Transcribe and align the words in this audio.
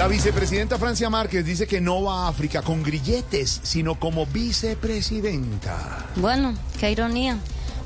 La 0.00 0.08
vicepresidenta 0.08 0.78
Francia 0.78 1.10
Márquez 1.10 1.44
dice 1.44 1.66
que 1.66 1.78
no 1.78 2.02
va 2.02 2.24
a 2.24 2.28
África 2.28 2.62
con 2.62 2.82
grilletes, 2.82 3.60
sino 3.62 4.00
como 4.00 4.24
vicepresidenta. 4.24 6.06
Bueno, 6.16 6.54
qué 6.78 6.90
ironía. 6.90 7.36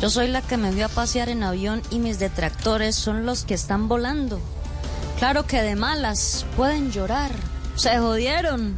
Yo 0.00 0.10
soy 0.10 0.26
la 0.26 0.42
que 0.42 0.56
me 0.56 0.72
vio 0.72 0.86
a 0.86 0.88
pasear 0.88 1.28
en 1.28 1.44
avión 1.44 1.82
y 1.88 2.00
mis 2.00 2.18
detractores 2.18 2.96
son 2.96 3.26
los 3.26 3.44
que 3.44 3.54
están 3.54 3.86
volando. 3.86 4.40
Claro 5.20 5.46
que 5.46 5.62
de 5.62 5.76
malas 5.76 6.46
pueden 6.56 6.90
llorar. 6.90 7.30
Se 7.76 7.96
jodieron. 7.98 8.74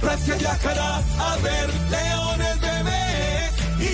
Francia 0.00 0.34
viajará 0.34 0.96
a 0.96 1.36
ver 1.42 1.70
leones 1.90 2.58
bebés 2.58 3.07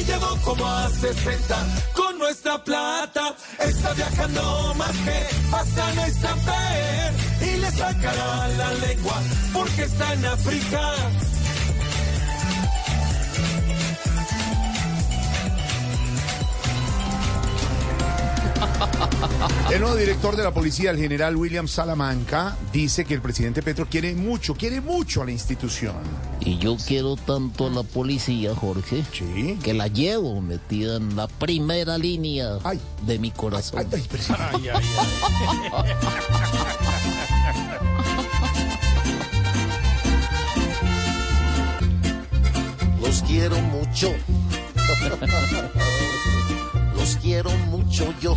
y 0.05 0.11
llegó 0.11 0.37
como 0.43 0.67
a 0.67 0.89
60 0.91 1.57
con 1.95 2.19
nuestra 2.19 2.63
plata. 2.63 3.35
Está 3.59 3.93
viajando 3.95 4.75
más 4.77 4.91
que 4.91 5.55
hasta 5.55 5.95
nuestra 5.95 6.37
fe 6.37 7.47
y 7.47 7.57
le 7.59 7.71
sacará 7.71 8.49
la 8.49 8.73
lengua 8.87 9.23
porque 9.53 9.83
está 9.83 10.13
en 10.15 10.25
África. 10.27 11.34
El 19.75 19.81
nuevo 19.81 19.97
director 19.97 20.37
de 20.37 20.45
la 20.45 20.53
policía, 20.55 20.93
el 20.93 20.99
general 20.99 21.35
William 21.35 21.67
Salamanca, 21.67 22.57
dice 22.73 23.05
que 23.05 23.15
el 23.15 23.21
presidente 23.21 23.61
Petro 23.61 23.89
quiere 23.91 24.15
mucho, 24.15 24.55
quiere 24.55 24.81
mucho 24.81 25.23
a 25.23 25.25
la 25.25 25.33
institución. 25.33 25.97
Y 26.39 26.59
yo 26.59 26.77
quiero 26.77 27.17
tanto 27.17 27.67
a 27.67 27.71
la 27.71 27.83
policía, 27.83 28.55
Jorge, 28.55 29.03
Sí. 29.13 29.59
que 29.65 29.75
la 29.75 29.89
llevo 29.89 30.41
metida 30.41 30.99
en 30.99 31.17
la 31.17 31.27
primera 31.27 31.99
línea 31.99 32.59
Ay. 32.63 32.79
de 33.05 33.19
mi 33.19 33.33
corazón. 33.33 33.85
Ay, 33.93 34.69
ay. 34.73 34.85
Los 43.01 43.23
quiero 43.23 43.57
mucho. 43.61 44.13
Los 46.97 47.17
quiero 47.17 47.51
mucho 47.71 48.13
yo. 48.21 48.37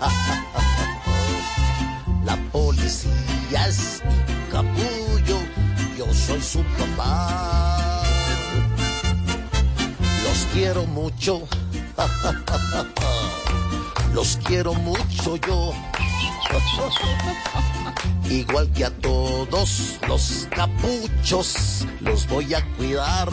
La 2.24 2.36
policía 2.52 3.68
es 3.68 4.02
mi 4.04 4.14
capullo. 4.50 5.38
Yo 5.96 6.12
soy 6.14 6.40
su 6.40 6.62
papá. 6.78 8.02
Los 10.24 10.46
quiero 10.52 10.86
mucho. 10.86 11.42
Los 14.14 14.38
quiero 14.44 14.74
mucho 14.74 15.36
yo. 15.36 15.72
Igual 18.30 18.70
que 18.72 18.84
a 18.84 18.90
todos 18.90 19.98
los 20.06 20.46
capuchos, 20.50 21.86
los 22.00 22.28
voy 22.28 22.54
a 22.54 22.64
cuidar. 22.76 23.28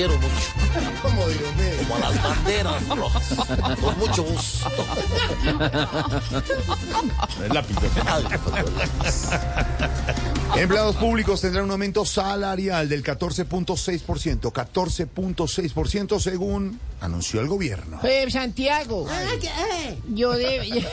zagueiro 0.00 0.14
Lúcio. 0.14 0.59
Los 0.74 1.00
quiero 1.00 1.52
mucho. 1.52 1.78
Como 1.78 1.96
a 1.96 1.98
las 1.98 2.22
banderas 2.22 2.88
rojas. 2.88 3.34
Con 3.80 3.98
mucho 3.98 4.22
gusto. 4.22 4.70
Empleados 10.56 10.96
públicos 10.96 11.40
tendrán 11.40 11.64
un 11.64 11.70
aumento 11.70 12.04
salarial 12.04 12.88
del 12.88 13.02
14.6%, 13.02 14.52
14.6% 14.52 16.20
según 16.20 16.78
anunció 17.00 17.40
el 17.40 17.48
gobierno. 17.48 18.00
Eh, 18.02 18.30
Santiago, 18.30 19.06
yo 20.08 20.32
de, 20.32 20.84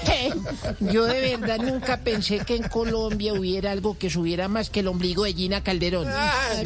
yo 0.79 1.05
de 1.05 1.37
verdad 1.37 1.57
nunca 1.57 1.97
pensé 1.97 2.39
que 2.39 2.55
en 2.55 2.63
Colombia 2.63 3.33
hubiera 3.33 3.71
algo 3.71 3.97
que 3.97 4.09
subiera 4.09 4.47
más 4.47 4.69
que 4.69 4.79
el 4.81 4.87
ombligo 4.87 5.23
de 5.23 5.33
Gina 5.33 5.63
Calderón. 5.63 6.07
Ay. 6.07 6.63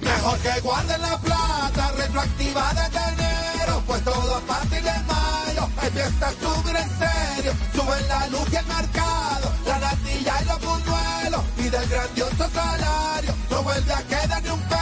Mejor 0.00 0.38
que 0.38 0.60
guarden 0.60 1.02
la 1.02 1.18
plata 1.18 1.92
retroactiva 1.96 2.72
de 2.74 2.82
enero, 3.12 3.82
pues 3.86 4.04
todo 4.04 4.36
a 4.36 4.40
partir 4.40 4.82
de 4.82 4.92
mayo 5.06 5.68
es 5.82 5.90
fiesta 5.90 6.30
subir 6.40 6.76
en 6.76 6.88
serio. 6.98 7.52
Suben 7.74 8.08
la 8.08 8.26
luz 8.28 8.46
y 8.52 8.56
el 8.56 8.66
mercado, 8.66 9.52
la 9.66 9.78
natilla 9.78 10.34
y 10.40 10.44
los 10.44 10.60
buñuelos, 10.60 11.44
y 11.58 11.68
del 11.68 11.88
grandioso 11.88 12.48
salario 12.54 13.34
no 13.50 13.62
vuelve 13.62 13.92
a 13.92 14.02
quedar 14.02 14.42
ni 14.42 14.50
un 14.50 14.60
peso. 14.60 14.81